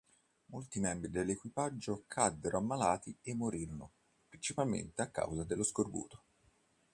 Molti 0.45 0.79
membri 0.79 1.11
dell'equipaggio 1.11 2.05
caddero 2.07 2.57
ammalati 2.57 3.15
e 3.21 3.35
morirono, 3.35 3.91
principalmente 4.29 5.03
a 5.03 5.11
causa 5.11 5.43
dello 5.43 5.61
scorbuto. 5.61 6.23